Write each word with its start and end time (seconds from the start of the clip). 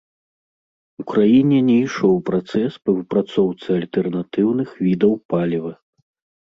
У 1.03 1.03
краіне 1.11 1.59
не 1.67 1.75
ішоў 1.81 2.15
працэс 2.31 2.71
па 2.87 2.97
выпрацоўцы 2.97 3.67
альтэрнатыўных 3.79 4.69
відаў 4.89 5.13
паліва. 5.31 5.71